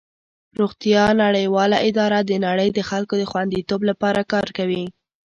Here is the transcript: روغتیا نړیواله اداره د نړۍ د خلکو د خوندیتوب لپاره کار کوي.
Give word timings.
روغتیا 0.59 1.03
نړیواله 1.23 1.77
اداره 1.89 2.19
د 2.23 2.31
نړۍ 2.45 2.69
د 2.73 2.79
خلکو 2.89 3.13
د 3.17 3.23
خوندیتوب 3.31 3.81
لپاره 3.89 4.21
کار 4.33 4.47
کوي. 4.57 4.83